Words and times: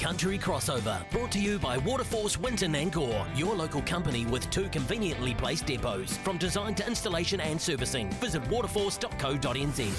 Country 0.00 0.38
Crossover, 0.38 1.08
brought 1.10 1.30
to 1.32 1.38
you 1.38 1.58
by 1.58 1.76
Waterforce 1.76 2.38
Winton 2.38 2.74
and 2.74 2.90
Gore, 2.90 3.26
your 3.34 3.54
local 3.54 3.82
company 3.82 4.24
with 4.24 4.48
two 4.48 4.66
conveniently 4.70 5.34
placed 5.34 5.66
depots. 5.66 6.16
From 6.16 6.38
design 6.38 6.74
to 6.76 6.86
installation 6.86 7.38
and 7.38 7.60
servicing, 7.60 8.08
visit 8.12 8.42
waterforce.co.nz. 8.44 9.90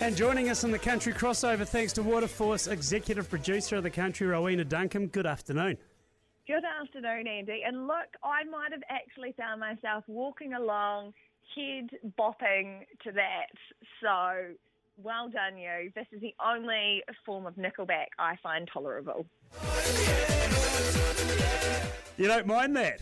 And 0.00 0.16
joining 0.16 0.48
us 0.48 0.62
in 0.62 0.70
the 0.70 0.78
Country 0.78 1.12
Crossover, 1.12 1.66
thanks 1.66 1.92
to 1.94 2.02
Waterforce 2.02 2.70
Executive 2.70 3.28
Producer 3.28 3.74
of 3.76 3.82
the 3.82 3.90
Country, 3.90 4.28
Rowena 4.28 4.64
Duncum. 4.64 5.10
Good 5.10 5.26
afternoon. 5.26 5.76
Good 6.46 6.64
afternoon, 6.64 7.26
Andy. 7.26 7.62
And 7.66 7.88
look, 7.88 8.16
I 8.22 8.44
might 8.44 8.72
have 8.72 8.84
actually 8.88 9.34
found 9.36 9.60
myself 9.60 10.04
walking 10.06 10.54
along, 10.54 11.12
head 11.54 11.90
bopping 12.18 12.80
to 13.04 13.12
that. 13.12 13.46
So 14.02 14.54
well 15.02 15.28
done, 15.28 15.56
you. 15.56 15.90
This 15.94 16.06
is 16.12 16.20
the 16.20 16.34
only 16.44 17.02
form 17.24 17.46
of 17.46 17.54
Nickelback 17.54 18.06
I 18.18 18.36
find 18.42 18.68
tolerable. 18.72 19.26
You 22.16 22.26
don't 22.26 22.46
mind 22.46 22.74
that? 22.76 23.00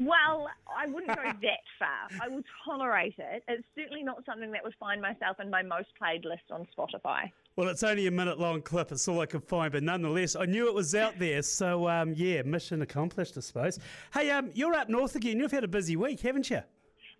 Well, 0.00 0.48
I 0.76 0.86
wouldn't 0.86 1.14
go 1.14 1.22
that 1.22 1.60
far. 1.78 2.08
I 2.20 2.28
will 2.28 2.42
tolerate 2.64 3.14
it. 3.18 3.44
It's 3.46 3.64
certainly 3.76 4.02
not 4.02 4.24
something 4.26 4.50
that 4.52 4.64
would 4.64 4.74
find 4.80 5.00
myself 5.00 5.38
in 5.38 5.50
my 5.50 5.62
most 5.62 5.88
played 5.98 6.24
list 6.24 6.44
on 6.50 6.66
Spotify. 6.76 7.30
Well, 7.56 7.68
it's 7.68 7.82
only 7.82 8.06
a 8.06 8.10
minute 8.10 8.40
long 8.40 8.62
clip. 8.62 8.90
It's 8.90 9.06
all 9.06 9.20
I 9.20 9.26
could 9.26 9.44
find, 9.44 9.70
but 9.70 9.82
nonetheless, 9.82 10.34
I 10.34 10.46
knew 10.46 10.66
it 10.66 10.74
was 10.74 10.94
out 10.94 11.18
there. 11.18 11.42
So, 11.42 11.88
um, 11.88 12.14
yeah, 12.16 12.42
mission 12.42 12.82
accomplished, 12.82 13.36
I 13.36 13.40
suppose. 13.40 13.78
Hey, 14.12 14.30
um, 14.30 14.50
you're 14.54 14.74
up 14.74 14.88
north 14.88 15.14
again. 15.14 15.38
You've 15.38 15.52
had 15.52 15.62
a 15.62 15.68
busy 15.68 15.94
week, 15.94 16.20
haven't 16.20 16.50
you? 16.50 16.62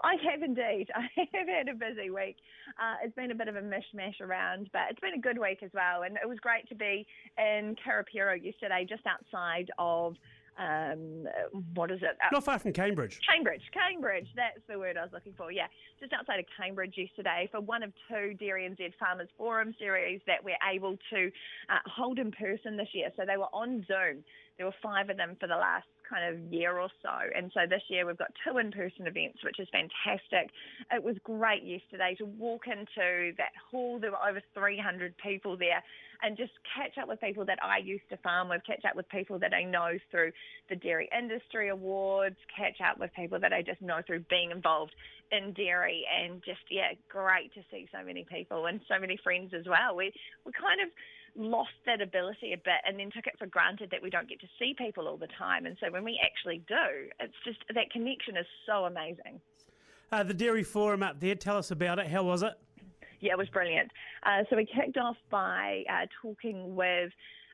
I 0.05 0.17
have 0.31 0.43
indeed. 0.43 0.89
I 0.95 1.09
have 1.33 1.49
had 1.49 1.69
a 1.69 1.75
busy 1.75 2.11
week. 2.11 2.37
Uh, 2.79 2.97
it's 3.03 3.15
been 3.15 3.31
a 3.31 3.35
bit 3.35 3.49
of 3.49 3.57
a 3.57 3.63
mishmash 3.63 4.21
around, 4.21 4.69
but 4.73 4.83
it's 4.91 5.01
been 5.01 5.15
a 5.15 5.21
good 5.21 5.39
week 5.39 5.63
as 5.63 5.71
well. 5.73 6.03
And 6.03 6.17
it 6.23 6.29
was 6.29 6.39
great 6.39 6.69
to 6.69 6.75
be 6.75 7.07
in 7.39 7.75
Karapiro 7.81 8.37
yesterday, 8.43 8.87
just 8.89 9.03
outside 9.07 9.71
of 9.79 10.15
um, 10.57 11.27
what 11.75 11.91
is 11.91 12.01
it? 12.03 12.17
Not 12.31 12.45
far 12.45 12.59
from 12.59 12.73
Cambridge. 12.73 13.19
Cambridge, 13.29 13.63
Cambridge. 13.73 14.29
That's 14.37 14.61
the 14.69 14.79
word 14.79 14.97
I 14.97 15.03
was 15.03 15.11
looking 15.13 15.33
for. 15.37 15.51
Yeah, 15.51 15.67
just 15.99 16.13
outside 16.13 16.39
of 16.39 16.45
Cambridge 16.57 16.95
yesterday 16.97 17.49
for 17.51 17.61
one 17.61 17.83
of 17.83 17.93
two 18.09 18.35
Dairy 18.35 18.69
NZ 18.69 18.93
Farmers 18.99 19.29
Forum 19.37 19.75
series 19.79 20.21
that 20.27 20.45
we're 20.45 20.61
able 20.73 20.97
to 21.11 21.27
uh, 21.69 21.83
hold 21.87 22.19
in 22.19 22.31
person 22.31 22.77
this 22.77 22.89
year. 22.93 23.11
So 23.17 23.25
they 23.27 23.37
were 23.37 23.53
on 23.53 23.85
Zoom. 23.89 24.23
There 24.57 24.67
were 24.67 24.75
five 24.83 25.11
of 25.11 25.17
them 25.17 25.37
for 25.41 25.49
the 25.49 25.57
last 25.57 25.87
kind 26.09 26.35
of 26.35 26.53
year 26.53 26.79
or 26.79 26.89
so. 27.03 27.17
And 27.35 27.51
so 27.55 27.61
this 27.69 27.83
year 27.89 28.07
we've 28.07 28.19
got 28.19 28.33
two 28.47 28.59
in 28.59 28.71
person 28.71 29.07
events, 29.07 29.39
which 29.45 29.59
is 29.59 29.69
fantastic. 29.73 30.51
It 30.93 31.03
was 31.03 31.17
great 31.25 31.65
yesterday 31.65 32.15
to 32.19 32.25
walk 32.25 32.67
into 32.67 33.33
that 33.37 33.53
hall. 33.71 33.99
There 33.99 34.11
were 34.11 34.29
over 34.29 34.41
300 34.55 35.15
people 35.19 35.57
there 35.57 35.83
and 36.23 36.37
just 36.37 36.53
catch 36.75 36.97
up 37.01 37.09
with 37.09 37.21
people 37.21 37.45
that 37.45 37.59
I 37.63 37.79
used 37.79 38.09
to 38.11 38.17
farm 38.19 38.49
with, 38.49 38.63
catch 38.67 38.85
up 38.89 38.97
with 38.97 39.09
people 39.09 39.39
that 39.41 39.53
I 39.53 39.65
know 39.65 39.99
through 40.11 40.33
the 40.71 40.77
Dairy 40.77 41.09
Industry 41.17 41.69
Awards, 41.69 42.37
catch 42.57 42.81
up 42.81 42.99
with 42.99 43.11
people 43.15 43.39
that 43.41 43.53
I 43.53 43.63
just 43.63 43.83
know 43.83 44.01
through 44.07 44.25
being 44.31 44.51
involved 44.51 44.95
in 45.33 45.53
dairy 45.53 46.05
and 46.09 46.43
just, 46.45 46.65
yeah, 46.71 46.93
great 47.09 47.53
to 47.55 47.61
see 47.71 47.89
so 47.93 48.05
many 48.05 48.25
people 48.25 48.67
and 48.67 48.81
so 48.89 48.99
many 48.99 49.19
friends 49.23 49.53
as 49.53 49.67
well. 49.67 49.97
We, 49.97 50.13
we 50.47 50.53
kind 50.53 50.81
of, 50.81 50.89
lost 51.37 51.75
that 51.87 52.01
ability 52.01 52.53
a 52.53 52.57
bit 52.57 52.79
and 52.87 52.99
then 52.99 53.11
took 53.11 53.27
it 53.27 53.35
for 53.39 53.47
granted 53.47 53.91
that 53.91 54.03
we 54.03 54.11
don't 54.11 54.29
get 54.29 54.41
to 54.41 54.47
see 54.59 54.75
people 54.77 55.09
all 55.09 55.17
the 55.17 55.29
time. 55.39 55.67
And 55.67 55.77
so 55.81 55.91
when 55.95 56.03
we 56.03 56.21
actually 56.25 56.61
do, 56.67 57.09
it's 57.21 57.35
just 57.45 57.59
that 57.73 57.89
connection 57.93 58.37
is 58.37 58.47
so 58.67 58.87
amazing. 58.87 59.41
Uh, 60.11 60.25
the 60.25 60.35
Dairy 60.35 60.65
Forum 60.65 61.05
up 61.05 61.21
there, 61.21 61.37
tell 61.37 61.57
us 61.57 61.71
about 61.71 62.01
it. 62.01 62.09
How 62.09 62.25
was 62.25 62.43
it? 62.43 62.55
Yeah, 63.21 63.33
it 63.33 63.39
was 63.39 63.49
brilliant. 63.49 63.93
Uh, 64.25 64.43
so 64.51 64.57
we 64.57 64.67
kicked 64.67 64.99
off 64.99 65.17
by 65.31 65.85
uh, 65.89 66.07
talking 66.21 66.75
with 66.75 67.13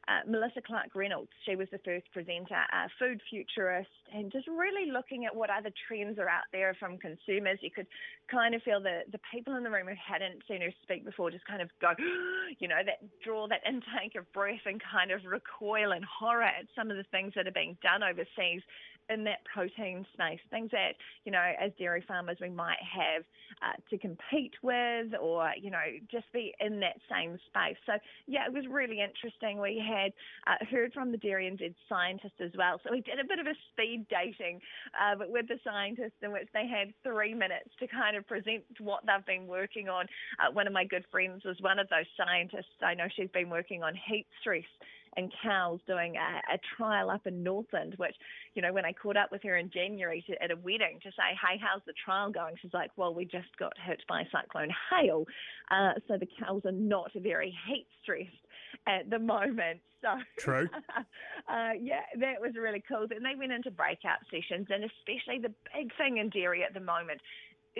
uh, 0.09 0.29
Melissa 0.29 0.61
Clark 0.67 0.95
Reynolds. 0.95 1.31
She 1.45 1.57
was 1.57 1.69
the 1.71 1.79
first 1.85 2.07
presenter, 2.13 2.55
a 2.55 2.89
food 2.99 3.21
futurist, 3.29 3.91
and 4.13 4.33
just 4.33 4.47
really 4.49 4.91
looking 4.91 5.27
at 5.27 5.35
what 5.35 5.51
other 5.51 5.71
trends 5.87 6.19
are 6.19 6.29
out 6.29 6.49
there 6.53 6.75
from 6.79 6.99
consumers. 6.99 7.59
You 7.61 7.71
could 7.71 7.87
kind 8.31 8.55
of 8.55 8.63
feel 8.63 8.81
the, 8.81 9.03
the 9.13 9.21
people 9.33 9.57
in 9.57 9.63
the 9.63 9.71
room 9.71 9.89
who 9.89 9.95
hadn't 9.95 10.43
seen 10.49 10.63
her 10.63 10.73
speak 10.83 11.05
before 11.05 11.31
just 11.31 11.47
kind 11.47 11.63
of 11.63 11.69
go, 11.81 11.93
you 12.59 12.69
know, 12.69 12.81
that 12.85 12.99
draw 13.23 13.47
that 13.49 13.61
intake 13.69 14.17
of 14.17 14.31
breath 14.33 14.65
and 14.67 14.81
kind 14.81 15.11
of 15.11 15.21
recoil 15.25 15.93
in 15.93 16.03
horror 16.03 16.43
at 16.43 16.67
some 16.75 16.91
of 16.91 16.97
the 16.97 17.05
things 17.11 17.33
that 17.37 17.47
are 17.47 17.53
being 17.53 17.77
done 17.83 18.03
overseas 18.03 18.63
in 19.09 19.25
that 19.25 19.39
protein 19.53 20.07
space, 20.13 20.41
things 20.51 20.71
that, 20.71 20.93
you 21.25 21.33
know, 21.33 21.53
as 21.61 21.73
dairy 21.79 22.05
farmers 22.07 22.37
we 22.41 22.51
might 22.51 22.79
have 22.81 23.23
uh, 23.63 23.77
to 23.91 23.99
compete 23.99 24.55
with 24.63 25.09
or, 25.21 25.51
you 25.61 25.71
know, 25.71 25.83
just 26.11 26.31
be 26.33 26.55
in 26.61 26.81
that 26.81 26.97
same 27.11 27.39
space. 27.49 27.77
So, 27.87 27.95
yeah, 28.27 28.47
it 28.47 28.53
was 28.53 28.65
really 28.71 29.01
interesting. 29.01 29.61
We 29.61 29.83
had 29.83 30.13
uh, 30.47 30.65
heard 30.71 30.93
from 30.93 31.11
the 31.11 31.19
Dairy 31.19 31.47
and 31.47 31.59
NZ 31.59 31.75
scientists 31.89 32.41
as 32.41 32.51
well. 32.57 32.81
So 32.85 32.91
we 32.91 33.01
did 33.01 33.19
a 33.19 33.27
bit 33.27 33.39
of 33.39 33.47
a 33.47 33.55
speed 33.73 34.07
dating 34.09 34.61
uh, 34.95 35.17
with 35.29 35.49
the 35.49 35.59
scientists 35.65 36.21
in 36.23 36.33
which 36.33 36.49
they 36.53 36.67
had 36.67 36.93
three 37.03 37.35
minutes 37.35 37.71
to 37.81 37.87
kind 37.87 38.17
of 38.17 38.27
present 38.27 38.63
what 38.79 39.03
they've 39.07 39.27
been 39.27 39.47
working 39.47 39.89
on. 39.89 40.07
Uh, 40.39 40.53
one 40.53 40.67
of 40.67 40.73
my 40.73 40.85
good 40.85 41.05
friends 41.11 41.45
was 41.45 41.57
one 41.61 41.79
of 41.79 41.89
those 41.89 42.07
scientists. 42.17 42.79
I 42.83 42.95
know 42.95 43.07
she's 43.17 43.31
been 43.31 43.51
working 43.51 43.83
on 43.83 43.95
heat 43.95 44.27
stress 44.41 44.65
and 45.17 45.33
cows 45.43 45.81
doing 45.87 46.15
a, 46.17 46.55
a, 46.55 46.59
trial 46.77 47.11
up 47.11 47.27
in 47.27 47.43
Northland, 47.43 47.95
which, 47.97 48.15
you 48.55 48.63
know, 48.63 48.73
when 48.73 48.85
I 48.85 48.93
caught 48.93 49.17
up 49.17 49.33
with 49.33 49.43
her 49.43 49.57
in 49.57 49.71
January 49.71 50.25
to, 50.29 50.43
at 50.43 50.51
a 50.51 50.57
wedding 50.57 50.99
to 51.03 51.11
say, 51.11 51.35
hey, 51.35 51.61
how's 51.61 51.83
the 51.87 51.95
trial 52.05 52.31
going? 52.31 52.55
She's 52.63 52.73
like, 52.73 52.91
well, 52.97 53.15
we 53.15 53.25
just 53.25 53.49
got 53.59 53.73
hit 53.85 54.01
by 54.09 54.23
Cyclone 54.31 54.71
Hale. 54.91 55.25
Uh, 55.71 55.93
so 56.07 56.17
the 56.17 56.29
cows 56.39 56.63
are 56.65 56.73
not 56.73 57.11
very 57.17 57.55
heat 57.67 57.87
stressed 58.03 58.31
at 58.87 59.11
the 59.11 59.19
moment. 59.19 59.81
So 60.01 60.17
true. 60.39 60.67
uh, 61.47 61.73
yeah, 61.79 62.01
that 62.21 62.41
was 62.41 62.53
really 62.59 62.83
cool. 62.89 63.05
Then 63.07 63.23
they 63.23 63.37
went 63.39 63.53
into 63.53 63.71
breakout 63.71 64.21
sessions, 64.31 64.69
and 64.71 64.83
especially 64.83 65.43
the 65.43 65.53
big 65.77 65.95
thing 65.99 66.17
in 66.17 66.31
dairy 66.31 66.65
at 66.65 66.73
the 66.73 66.81
moment 66.81 67.21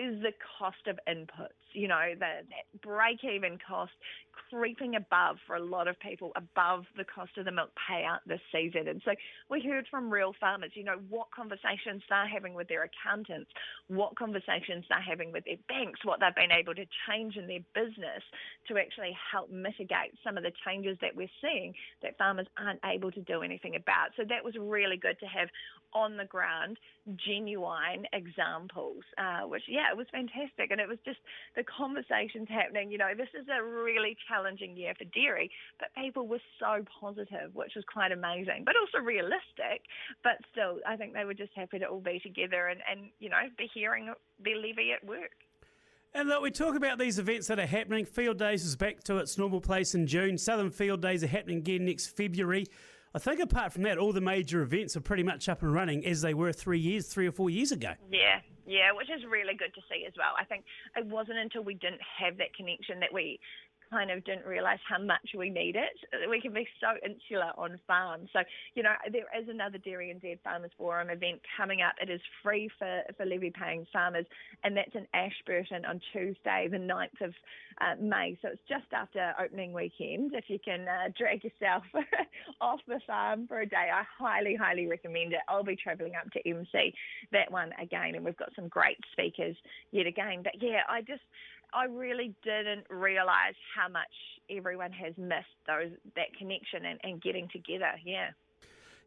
is 0.01 0.19
the 0.21 0.33
cost 0.57 0.87
of 0.87 0.97
inputs. 1.07 1.61
You 1.73 1.87
know, 1.87 2.01
the, 2.15 2.41
that 2.49 2.81
break 2.81 3.23
even 3.23 3.57
cost 3.65 3.91
creeping 4.49 4.95
above 4.95 5.37
for 5.45 5.55
a 5.55 5.63
lot 5.63 5.87
of 5.87 5.97
people, 5.99 6.31
above 6.35 6.83
the 6.97 7.05
cost 7.05 7.37
of 7.37 7.45
the 7.45 7.51
milk 7.51 7.69
payout 7.89 8.19
this 8.25 8.41
season. 8.51 8.87
And 8.87 9.01
so 9.05 9.11
we 9.49 9.61
heard 9.61 9.85
from 9.89 10.11
real 10.11 10.33
farmers, 10.39 10.71
you 10.73 10.83
know, 10.83 10.99
what 11.09 11.27
conversations 11.31 12.01
they're 12.09 12.27
having 12.27 12.53
with 12.53 12.67
their 12.67 12.83
accountants, 12.83 13.49
what 13.87 14.17
conversations 14.17 14.83
they're 14.89 14.99
having 14.99 15.31
with 15.31 15.45
their 15.45 15.61
banks, 15.69 16.03
what 16.03 16.19
they've 16.19 16.35
been 16.35 16.51
able 16.51 16.75
to 16.75 16.85
change 17.07 17.37
in 17.37 17.47
their 17.47 17.63
business 17.73 18.23
to 18.67 18.77
actually 18.77 19.15
help 19.31 19.49
mitigate 19.49 20.11
some 20.23 20.35
of 20.35 20.43
the 20.43 20.51
changes 20.65 20.97
that 21.01 21.15
we're 21.15 21.31
seeing 21.41 21.73
that 22.01 22.17
farmers 22.17 22.47
aren't 22.57 22.81
able 22.83 23.11
to 23.11 23.21
do 23.21 23.43
anything 23.43 23.75
about. 23.75 24.09
So 24.17 24.23
that 24.27 24.43
was 24.43 24.55
really 24.59 24.97
good 24.97 25.19
to 25.19 25.27
have 25.27 25.47
on 25.93 26.17
the 26.17 26.25
ground, 26.25 26.77
genuine 27.27 28.05
examples, 28.13 29.03
uh, 29.17 29.41
which, 29.47 29.63
yeah, 29.67 29.90
it 29.91 29.97
was 29.97 30.07
fantastic. 30.11 30.71
And 30.71 30.79
it 30.79 30.87
was 30.87 30.97
just 31.05 31.19
the 31.55 31.63
conversations 31.63 32.47
happening. 32.49 32.91
You 32.91 32.97
know, 32.97 33.11
this 33.15 33.29
is 33.35 33.45
a 33.51 33.61
really 33.61 34.15
challenging 34.27 34.75
year 34.75 34.93
for 34.97 35.05
dairy, 35.11 35.51
but 35.79 35.89
people 35.93 36.27
were 36.27 36.41
so 36.59 36.83
positive, 36.99 37.53
which 37.53 37.73
was 37.75 37.83
quite 37.91 38.11
amazing, 38.11 38.63
but 38.65 38.75
also 38.79 39.03
realistic. 39.03 39.83
But 40.23 40.39
still, 40.51 40.79
I 40.87 40.95
think 40.95 41.13
they 41.13 41.25
were 41.25 41.35
just 41.35 41.51
happy 41.55 41.79
to 41.79 41.85
all 41.85 41.99
be 41.99 42.19
together 42.19 42.67
and, 42.67 42.79
and 42.89 43.11
you 43.19 43.29
know, 43.29 43.43
be 43.57 43.69
hearing 43.73 44.13
their 44.43 44.57
levy 44.57 44.93
at 44.95 45.05
work. 45.05 45.35
And 46.13 46.27
look, 46.27 46.41
we 46.41 46.51
talk 46.51 46.75
about 46.75 46.99
these 46.99 47.19
events 47.19 47.47
that 47.47 47.57
are 47.57 47.65
happening. 47.65 48.03
Field 48.03 48.37
Days 48.37 48.65
is 48.65 48.75
back 48.75 49.01
to 49.05 49.17
its 49.17 49.37
normal 49.37 49.61
place 49.61 49.95
in 49.95 50.07
June. 50.07 50.37
Southern 50.37 50.69
Field 50.69 51.01
Days 51.01 51.23
are 51.23 51.27
happening 51.27 51.59
again 51.59 51.85
next 51.85 52.07
February. 52.07 52.65
I 53.13 53.19
think 53.19 53.41
apart 53.41 53.73
from 53.73 53.83
that, 53.83 53.97
all 53.97 54.13
the 54.13 54.21
major 54.21 54.61
events 54.61 54.95
are 54.95 55.01
pretty 55.01 55.23
much 55.23 55.49
up 55.49 55.61
and 55.63 55.73
running 55.73 56.05
as 56.05 56.21
they 56.21 56.33
were 56.33 56.53
three 56.53 56.79
years, 56.79 57.07
three 57.07 57.27
or 57.27 57.31
four 57.31 57.49
years 57.49 57.71
ago. 57.73 57.93
Yeah, 58.09 58.39
yeah, 58.65 58.93
which 58.95 59.09
is 59.09 59.21
really 59.29 59.53
good 59.53 59.73
to 59.75 59.81
see 59.91 60.05
as 60.07 60.13
well. 60.17 60.31
I 60.39 60.45
think 60.45 60.63
it 60.95 61.05
wasn't 61.05 61.39
until 61.39 61.63
we 61.63 61.73
didn't 61.73 61.99
have 62.19 62.37
that 62.37 62.53
connection 62.55 63.01
that 63.01 63.13
we 63.13 63.39
kind 63.91 64.09
of 64.09 64.23
didn't 64.23 64.45
realise 64.45 64.79
how 64.87 65.01
much 65.01 65.35
we 65.37 65.49
need 65.49 65.75
it. 65.75 66.29
We 66.29 66.41
can 66.41 66.53
be 66.53 66.67
so 66.79 66.95
insular 67.05 67.51
on 67.57 67.79
farms. 67.85 68.29
So, 68.33 68.39
you 68.75 68.83
know, 68.83 68.93
there 69.11 69.27
is 69.39 69.47
another 69.49 69.77
Dairy 69.77 70.15
NZ 70.15 70.39
Farmers 70.43 70.71
Forum 70.77 71.09
event 71.09 71.41
coming 71.57 71.81
up. 71.81 71.93
It 72.01 72.09
is 72.09 72.21
free 72.41 72.69
for, 72.79 73.01
for 73.17 73.25
levy 73.25 73.51
paying 73.51 73.85
farmers, 73.91 74.25
and 74.63 74.75
that's 74.75 74.95
in 74.95 75.05
Ashburton 75.13 75.85
on 75.85 75.99
Tuesday, 76.13 76.67
the 76.71 76.77
9th 76.77 77.21
of 77.21 77.33
uh, 77.81 77.95
May. 78.01 78.37
So 78.41 78.49
it's 78.49 78.61
just 78.67 78.91
after 78.93 79.33
opening 79.39 79.73
weekend. 79.73 80.33
If 80.33 80.45
you 80.47 80.59
can 80.63 80.87
uh, 80.87 81.09
drag 81.17 81.43
yourself 81.43 81.83
off 82.61 82.79
the 82.87 82.99
farm 83.05 83.47
for 83.47 83.61
a 83.61 83.65
day, 83.65 83.89
I 83.93 84.03
highly, 84.17 84.55
highly 84.55 84.87
recommend 84.87 85.33
it. 85.33 85.39
I'll 85.47 85.63
be 85.63 85.75
travelling 85.75 86.13
up 86.15 86.31
to 86.31 86.49
MC 86.49 86.93
that 87.31 87.51
one 87.51 87.71
again, 87.81 88.15
and 88.15 88.23
we've 88.23 88.37
got 88.37 88.51
some 88.55 88.67
great 88.67 88.97
speakers 89.11 89.55
yet 89.91 90.05
again. 90.05 90.41
But 90.43 90.53
yeah, 90.61 90.81
I 90.89 91.01
just 91.01 91.21
I 91.73 91.85
really 91.85 92.33
didn't 92.43 92.85
realise 92.89 93.55
how 93.75 93.87
much 93.87 94.07
everyone 94.49 94.91
has 94.91 95.13
missed 95.17 95.45
those 95.67 95.91
that 96.15 96.35
connection 96.37 96.85
and, 96.85 96.99
and 97.03 97.21
getting 97.21 97.47
together. 97.51 97.91
Yeah. 98.05 98.29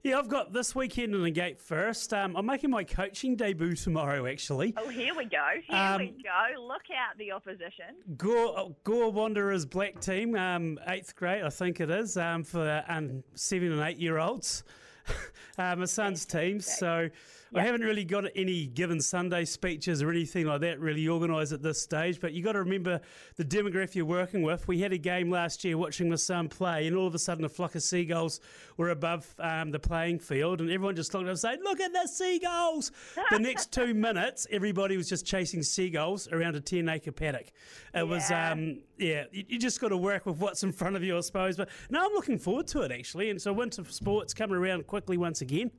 Yeah, 0.02 0.18
I've 0.18 0.28
got 0.28 0.52
this 0.52 0.74
weekend 0.74 1.14
in 1.14 1.22
the 1.22 1.30
gate 1.30 1.58
first. 1.58 2.12
Um, 2.12 2.36
I'm 2.36 2.44
making 2.44 2.68
my 2.68 2.84
coaching 2.84 3.36
debut 3.36 3.74
tomorrow, 3.74 4.26
actually. 4.26 4.74
Oh, 4.76 4.90
here 4.90 5.14
we 5.14 5.24
go. 5.24 5.46
Here 5.66 5.78
um, 5.78 5.98
we 5.98 6.08
go. 6.22 6.60
Look 6.62 6.82
out 6.94 7.16
the 7.16 7.32
opposition. 7.32 7.96
Gore, 8.18 8.76
Gore 8.84 9.10
Wanderers 9.10 9.64
black 9.64 10.00
team, 10.00 10.36
um, 10.36 10.78
eighth 10.88 11.16
grade, 11.16 11.42
I 11.42 11.48
think 11.48 11.80
it 11.80 11.90
is, 11.90 12.18
um, 12.18 12.44
for 12.44 12.84
um, 12.86 13.24
seven 13.34 13.72
and 13.72 13.80
eight 13.80 13.96
year 13.96 14.18
olds. 14.18 14.62
uh, 15.58 15.76
my 15.76 15.84
son's 15.84 16.24
team. 16.24 16.60
So 16.60 17.08
I 17.56 17.62
haven't 17.62 17.82
really 17.82 18.04
got 18.04 18.24
any 18.34 18.66
given 18.66 19.00
Sunday 19.00 19.44
speeches 19.44 20.02
or 20.02 20.10
anything 20.10 20.46
like 20.46 20.60
that 20.62 20.80
really 20.80 21.06
organised 21.06 21.52
at 21.52 21.62
this 21.62 21.80
stage. 21.80 22.20
But 22.20 22.32
you 22.32 22.42
got 22.42 22.52
to 22.52 22.58
remember 22.58 23.00
the 23.36 23.44
demographic 23.44 23.94
you're 23.94 24.06
working 24.06 24.42
with. 24.42 24.66
We 24.66 24.80
had 24.80 24.92
a 24.92 24.98
game 24.98 25.30
last 25.30 25.64
year 25.64 25.78
watching 25.78 26.08
my 26.08 26.16
son 26.16 26.48
play, 26.48 26.88
and 26.88 26.96
all 26.96 27.06
of 27.06 27.14
a 27.14 27.18
sudden 27.18 27.44
a 27.44 27.48
flock 27.48 27.76
of 27.76 27.82
seagulls 27.82 28.40
were 28.76 28.90
above 28.90 29.32
um, 29.38 29.70
the 29.70 29.78
playing 29.78 30.18
field, 30.18 30.60
and 30.60 30.70
everyone 30.70 30.96
just 30.96 31.14
looked 31.14 31.26
up 31.26 31.30
and 31.30 31.38
said, 31.38 31.60
"Look 31.62 31.80
at 31.80 31.92
the 31.92 32.08
seagulls!" 32.08 32.90
the 33.30 33.38
next 33.38 33.72
two 33.72 33.94
minutes, 33.94 34.48
everybody 34.50 34.96
was 34.96 35.08
just 35.08 35.24
chasing 35.24 35.62
seagulls 35.62 36.26
around 36.32 36.56
a 36.56 36.60
ten 36.60 36.88
acre 36.88 37.12
paddock. 37.12 37.46
It 37.46 37.52
yeah. 37.94 38.02
was, 38.02 38.30
um, 38.32 38.80
yeah, 38.98 39.24
you, 39.32 39.58
just 39.58 39.80
got 39.80 39.88
to 39.88 39.96
work 39.96 40.26
with 40.26 40.38
what's 40.38 40.62
in 40.62 40.72
front 40.72 40.96
of 40.96 41.02
you, 41.02 41.16
I 41.16 41.20
suppose. 41.20 41.56
But 41.56 41.68
no, 41.90 42.04
I'm 42.04 42.12
looking 42.12 42.38
forward 42.38 42.66
to 42.68 42.82
it 42.82 42.92
actually, 42.92 43.30
and 43.30 43.40
so 43.40 43.52
winter 43.52 43.84
sports 43.88 44.34
coming 44.34 44.56
around 44.56 44.86
quickly 44.86 45.16
once 45.16 45.40
again. 45.40 45.70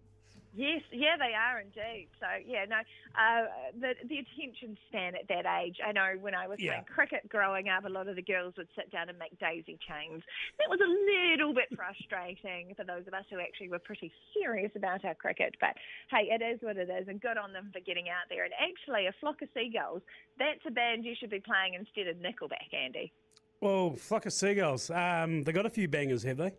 Yes, 0.55 0.81
yeah, 0.91 1.19
they 1.19 1.35
are 1.35 1.59
indeed. 1.59 2.07
So 2.19 2.27
yeah, 2.47 2.63
no, 2.63 2.79
uh, 3.11 3.51
the 3.75 3.91
the 4.07 4.23
attention 4.23 4.77
span 4.87 5.13
at 5.15 5.27
that 5.27 5.43
age. 5.43 5.83
I 5.85 5.91
know 5.91 6.15
when 6.19 6.33
I 6.33 6.47
was 6.47 6.59
yeah. 6.59 6.79
playing 6.79 6.85
cricket 6.87 7.27
growing 7.27 7.67
up, 7.67 7.83
a 7.83 7.89
lot 7.89 8.07
of 8.07 8.15
the 8.15 8.23
girls 8.23 8.53
would 8.57 8.69
sit 8.71 8.89
down 8.89 9.09
and 9.09 9.19
make 9.19 9.37
daisy 9.37 9.77
chains. 9.83 10.23
That 10.57 10.71
was 10.71 10.79
a 10.79 10.87
little 10.87 11.53
bit 11.53 11.67
frustrating 11.75 12.73
for 12.77 12.85
those 12.87 13.03
of 13.05 13.13
us 13.13 13.27
who 13.29 13.39
actually 13.39 13.67
were 13.67 13.83
pretty 13.83 14.11
serious 14.31 14.71
about 14.75 15.03
our 15.03 15.15
cricket. 15.15 15.55
But 15.59 15.75
hey, 16.09 16.31
it 16.31 16.41
is 16.41 16.63
what 16.63 16.77
it 16.77 16.89
is, 16.89 17.09
and 17.09 17.19
good 17.19 17.37
on 17.37 17.51
them 17.51 17.69
for 17.73 17.81
getting 17.81 18.07
out 18.07 18.31
there. 18.31 18.45
And 18.45 18.53
actually, 18.55 19.07
a 19.07 19.13
flock 19.19 19.41
of 19.41 19.49
seagulls. 19.53 20.03
That's 20.39 20.63
a 20.65 20.71
band 20.71 21.03
you 21.03 21.15
should 21.19 21.31
be 21.31 21.43
playing 21.43 21.75
instead 21.75 22.07
of 22.07 22.15
Nickelback, 22.23 22.71
Andy. 22.71 23.11
Well, 23.59 23.95
flock 23.97 24.25
of 24.25 24.31
seagulls. 24.31 24.89
Um, 24.89 25.43
they 25.43 25.51
got 25.51 25.65
a 25.65 25.69
few 25.69 25.89
bangers, 25.89 26.23
have 26.23 26.37
they? 26.37 26.53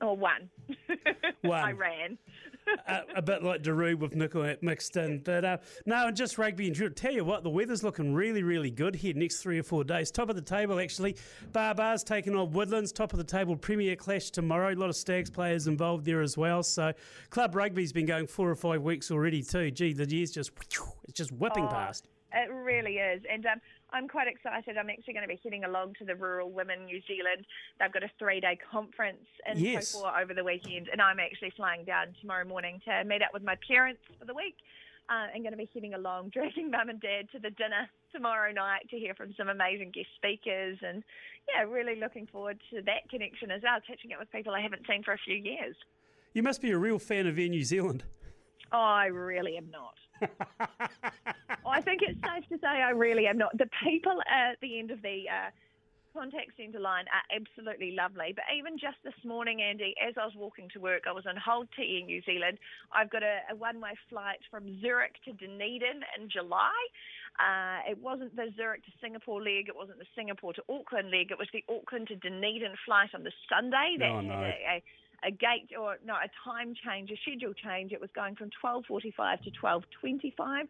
Oh, 0.00 0.12
one. 0.12 0.50
one. 1.42 1.64
I 1.64 1.72
ran 1.72 2.16
a, 2.86 3.00
a, 3.16 3.22
bit 3.22 3.42
like 3.42 3.62
Daru 3.62 3.96
with 3.96 4.14
nickel 4.14 4.54
mixed 4.62 4.96
in. 4.96 5.18
But 5.18 5.44
uh, 5.44 5.56
no, 5.86 6.10
just 6.10 6.38
rugby 6.38 6.66
and 6.66 6.74
drill. 6.74 6.90
Tell 6.90 7.12
you 7.12 7.24
what, 7.24 7.42
the 7.42 7.50
weather's 7.50 7.82
looking 7.82 8.14
really, 8.14 8.42
really 8.42 8.70
good 8.70 8.94
here 8.94 9.14
next 9.14 9.38
three 9.38 9.58
or 9.58 9.62
four 9.62 9.84
days. 9.84 10.10
Top 10.10 10.28
of 10.28 10.36
the 10.36 10.42
table, 10.42 10.80
actually. 10.80 11.16
Bar 11.52 11.74
Bar's 11.74 12.02
taking 12.02 12.34
on 12.34 12.50
Woodlands. 12.52 12.92
Top 12.92 13.12
of 13.12 13.18
the 13.18 13.24
table, 13.24 13.56
Premier 13.56 13.96
Clash 13.96 14.30
tomorrow. 14.30 14.72
A 14.72 14.74
lot 14.74 14.88
of 14.88 14.96
Stags 14.96 15.30
players 15.30 15.66
involved 15.66 16.04
there 16.04 16.22
as 16.22 16.36
well. 16.36 16.62
So 16.62 16.92
club 17.30 17.54
rugby's 17.54 17.92
been 17.92 18.06
going 18.06 18.26
four 18.26 18.48
or 18.48 18.56
five 18.56 18.82
weeks 18.82 19.10
already 19.10 19.42
too. 19.42 19.70
Gee, 19.70 19.92
the 19.92 20.08
year's 20.08 20.30
just 20.30 20.50
it's 21.04 21.14
just 21.14 21.32
whipping 21.32 21.64
oh, 21.64 21.68
past. 21.68 22.08
It 22.60 22.64
really 22.64 22.96
is. 22.96 23.22
And 23.30 23.46
um, 23.46 23.60
I'm 23.90 24.08
quite 24.08 24.28
excited. 24.28 24.76
I'm 24.76 24.90
actually 24.90 25.14
going 25.14 25.24
to 25.24 25.28
be 25.28 25.40
heading 25.42 25.64
along 25.64 25.94
to 25.98 26.04
the 26.04 26.14
Rural 26.14 26.50
Women 26.50 26.84
New 26.84 27.00
Zealand. 27.06 27.46
They've 27.78 27.92
got 27.92 28.02
a 28.02 28.10
three 28.18 28.40
day 28.40 28.58
conference 28.70 29.26
in 29.50 29.58
yes. 29.58 29.94
over 29.94 30.34
the 30.34 30.44
weekend, 30.44 30.88
and 30.92 31.00
I'm 31.00 31.18
actually 31.18 31.52
flying 31.56 31.84
down 31.84 32.08
tomorrow 32.20 32.44
morning 32.44 32.80
to 32.84 33.04
meet 33.04 33.22
up 33.22 33.32
with 33.32 33.42
my 33.42 33.56
parents 33.66 34.00
for 34.18 34.26
the 34.26 34.34
week. 34.34 34.56
Uh, 35.08 35.26
I'm 35.34 35.42
going 35.42 35.52
to 35.52 35.58
be 35.58 35.68
heading 35.74 35.94
along, 35.94 36.28
dragging 36.34 36.70
mum 36.70 36.88
and 36.88 37.00
dad 37.00 37.30
to 37.32 37.38
the 37.38 37.50
dinner 37.50 37.88
tomorrow 38.12 38.52
night 38.52 38.88
to 38.90 38.96
hear 38.98 39.14
from 39.14 39.34
some 39.36 39.48
amazing 39.48 39.90
guest 39.90 40.08
speakers. 40.16 40.78
And 40.86 41.02
yeah, 41.48 41.64
really 41.64 41.98
looking 41.98 42.26
forward 42.26 42.60
to 42.70 42.82
that 42.82 43.08
connection 43.10 43.50
as 43.50 43.62
well, 43.62 43.78
catching 43.86 44.12
up 44.12 44.20
with 44.20 44.30
people 44.30 44.52
I 44.54 44.60
haven't 44.60 44.86
seen 44.88 45.02
for 45.02 45.12
a 45.12 45.18
few 45.18 45.34
years. 45.34 45.74
You 46.34 46.42
must 46.42 46.60
be 46.62 46.70
a 46.70 46.78
real 46.78 46.98
fan 46.98 47.26
of 47.26 47.38
Air 47.38 47.48
New 47.48 47.64
Zealand. 47.64 48.04
Oh, 48.72 48.78
I 48.78 49.06
really 49.06 49.56
am 49.56 49.68
not. 49.70 49.94
It's 52.10 52.20
safe 52.26 52.48
to 52.50 52.58
say 52.58 52.82
I 52.82 52.90
really 52.90 53.26
am 53.26 53.38
not. 53.38 53.56
The 53.56 53.70
people 53.84 54.18
at 54.26 54.58
the 54.60 54.80
end 54.80 54.90
of 54.90 55.00
the 55.02 55.30
uh, 55.30 55.50
contact 56.12 56.50
centre 56.56 56.80
line 56.80 57.04
are 57.06 57.26
absolutely 57.30 57.94
lovely. 57.94 58.34
But 58.34 58.44
even 58.56 58.78
just 58.78 58.98
this 59.04 59.14
morning, 59.24 59.62
Andy, 59.62 59.94
as 60.02 60.14
I 60.20 60.26
was 60.26 60.34
walking 60.34 60.68
to 60.74 60.80
work, 60.80 61.04
I 61.06 61.12
was 61.12 61.24
on 61.26 61.36
hold 61.36 61.68
to 61.76 61.82
Air 61.82 62.02
New 62.02 62.20
Zealand. 62.26 62.58
I've 62.92 63.10
got 63.10 63.22
a, 63.22 63.46
a 63.50 63.54
one-way 63.54 63.94
flight 64.08 64.40
from 64.50 64.80
Zurich 64.80 65.22
to 65.24 65.32
Dunedin 65.32 66.02
in 66.18 66.28
July. 66.28 66.74
Uh, 67.38 67.88
it 67.88 67.98
wasn't 68.02 68.34
the 68.34 68.50
Zurich 68.56 68.84
to 68.86 68.92
Singapore 69.00 69.40
leg. 69.40 69.68
It 69.68 69.76
wasn't 69.76 69.98
the 69.98 70.10
Singapore 70.16 70.52
to 70.54 70.62
Auckland 70.68 71.10
leg. 71.10 71.30
It 71.30 71.38
was 71.38 71.48
the 71.52 71.64
Auckland 71.70 72.08
to 72.08 72.16
Dunedin 72.16 72.74
flight 72.84 73.10
on 73.14 73.22
the 73.22 73.32
Sunday. 73.48 73.94
That 73.98 74.10
oh, 74.10 74.20
no. 74.20 74.34
had 74.34 74.42
a, 74.42 74.58
a 74.66 74.82
a 75.22 75.30
gate 75.30 75.70
or 75.78 75.98
no 76.04 76.14
a 76.14 76.28
time 76.44 76.74
change, 76.74 77.10
a 77.10 77.16
schedule 77.22 77.52
change. 77.52 77.92
It 77.92 78.00
was 78.00 78.10
going 78.14 78.36
from 78.36 78.50
12:45 78.64 79.42
to 79.44 79.50
12:25. 79.50 80.68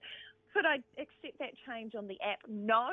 Could 0.53 0.67
I 0.67 0.83
accept 0.99 1.39
that 1.39 1.55
change 1.67 1.95
on 1.95 2.09
the 2.09 2.19
app? 2.21 2.41
No. 2.49 2.89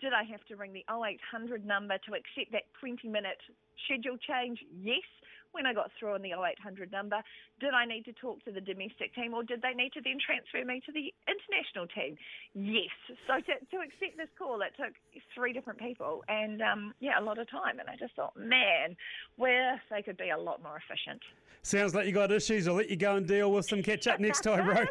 Did 0.00 0.12
I 0.12 0.24
have 0.30 0.44
to 0.48 0.56
ring 0.56 0.72
the 0.72 0.84
0800 0.92 1.64
number 1.64 1.96
to 2.06 2.12
accept 2.12 2.52
that 2.52 2.64
20 2.80 3.08
minute 3.08 3.40
schedule 3.84 4.18
change? 4.18 4.60
Yes 4.82 5.06
when 5.52 5.66
I 5.66 5.74
got 5.74 5.90
through 5.98 6.14
on 6.14 6.22
the 6.22 6.32
0800 6.32 6.92
number, 6.92 7.16
did 7.60 7.74
I 7.74 7.84
need 7.84 8.04
to 8.04 8.12
talk 8.12 8.44
to 8.44 8.52
the 8.52 8.60
domestic 8.60 9.14
team 9.14 9.34
or 9.34 9.42
did 9.42 9.62
they 9.62 9.72
need 9.72 9.92
to 9.94 10.00
then 10.00 10.18
transfer 10.24 10.64
me 10.64 10.80
to 10.86 10.92
the 10.92 11.12
international 11.26 11.86
team? 11.88 12.16
Yes. 12.54 12.92
So 13.26 13.34
to, 13.34 13.52
to 13.58 13.76
accept 13.82 14.16
this 14.16 14.28
call, 14.38 14.60
it 14.62 14.72
took 14.76 14.94
three 15.34 15.52
different 15.52 15.78
people 15.78 16.22
and 16.28 16.62
um, 16.62 16.94
yeah, 17.00 17.18
a 17.18 17.22
lot 17.22 17.38
of 17.38 17.50
time. 17.50 17.78
And 17.78 17.88
I 17.88 17.96
just 17.98 18.14
thought, 18.14 18.36
man, 18.36 18.96
where 19.36 19.80
they 19.90 20.02
could 20.02 20.16
be 20.16 20.30
a 20.30 20.38
lot 20.38 20.62
more 20.62 20.78
efficient. 20.78 21.22
Sounds 21.62 21.94
like 21.94 22.06
you 22.06 22.12
got 22.12 22.30
issues. 22.30 22.68
I'll 22.68 22.74
let 22.74 22.90
you 22.90 22.96
go 22.96 23.16
and 23.16 23.26
deal 23.26 23.50
with 23.52 23.66
some 23.66 23.82
catch 23.82 24.06
up 24.06 24.20
next 24.20 24.42
time, 24.42 24.64
bro. 24.72 24.84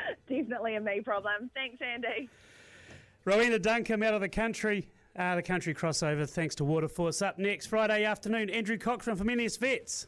Definitely 0.28 0.76
a 0.76 0.80
me 0.80 1.00
problem. 1.00 1.50
Thanks, 1.54 1.80
Andy. 1.82 2.28
Rowena 3.24 3.58
Duncum 3.58 4.04
out 4.04 4.14
of 4.14 4.20
the 4.20 4.28
country. 4.28 4.88
Uh, 5.16 5.36
the 5.36 5.42
country 5.42 5.74
crossover, 5.74 6.28
thanks 6.28 6.54
to 6.54 6.64
Waterforce. 6.64 7.24
Up 7.26 7.38
next, 7.38 7.66
Friday 7.66 8.04
afternoon, 8.04 8.48
Andrew 8.48 8.78
Cochran 8.78 9.16
from 9.16 9.28
NS 9.30 9.58
Vets. 9.58 10.06